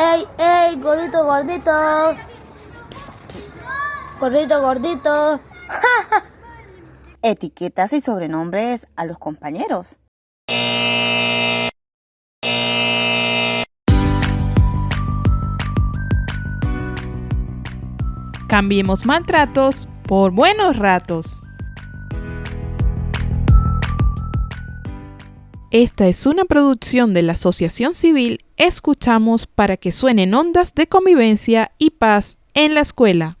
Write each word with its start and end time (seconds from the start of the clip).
ey, 0.00 0.26
ey, 0.38 0.76
gordito, 0.76 1.24
gordito. 1.24 1.70
Gordito, 4.18 4.60
gordito. 4.60 5.40
Etiquetas 7.22 7.92
y 7.92 8.00
sobrenombres 8.00 8.86
a 8.96 9.04
los 9.04 9.18
compañeros. 9.18 9.98
Cambiemos 18.48 19.06
maltratos 19.06 19.86
por 20.08 20.32
buenos 20.32 20.76
ratos. 20.76 21.40
Esta 25.70 26.08
es 26.08 26.26
una 26.26 26.46
producción 26.46 27.14
de 27.14 27.22
la 27.22 27.34
Asociación 27.34 27.94
Civil 27.94 28.40
Escuchamos 28.56 29.46
para 29.46 29.76
que 29.76 29.92
suenen 29.92 30.34
ondas 30.34 30.74
de 30.74 30.88
convivencia 30.88 31.70
y 31.78 31.90
paz 31.90 32.38
en 32.54 32.74
la 32.74 32.80
escuela. 32.80 33.39